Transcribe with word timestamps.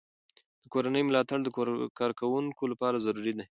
د 0.63 0.65
کورنۍ 0.73 1.03
ملاتړ 1.05 1.37
د 1.43 1.49
کارکوونکو 1.99 2.63
لپاره 2.71 3.03
ضروري 3.05 3.33
دی. 3.37 3.45